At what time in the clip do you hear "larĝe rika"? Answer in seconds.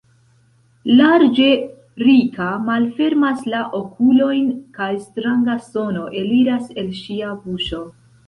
0.99-2.47